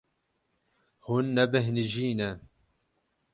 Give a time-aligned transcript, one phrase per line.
[1.05, 2.31] Hûn nebêhnijî ne.